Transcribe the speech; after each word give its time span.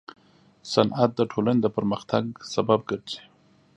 صنعت 0.71 1.11
د 1.15 1.21
ټولنې 1.31 1.61
د 1.63 1.67
پرمختګ 1.77 2.23
سبب 2.53 2.79
ګرځي. 2.89 3.19